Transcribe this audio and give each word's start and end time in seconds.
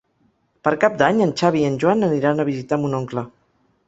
Per 0.67 0.71
Cap 0.83 0.95
d'Any 1.01 1.19
en 1.25 1.33
Xavi 1.41 1.61
i 1.63 1.67
en 1.67 1.75
Joan 1.83 2.07
aniran 2.07 2.41
a 2.45 2.47
visitar 2.49 2.81
mon 2.87 2.97
oncle. 3.01 3.25